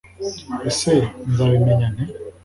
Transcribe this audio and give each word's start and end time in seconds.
ese 0.69 0.93
nzabimenya 1.31 1.87
nte 1.93 2.05